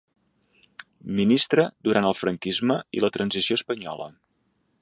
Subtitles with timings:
[1.19, 4.13] Ministre durant el franquisme i la transició espanyola.